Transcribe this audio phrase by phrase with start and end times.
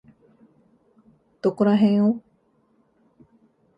[1.43, 2.23] どこらへんを？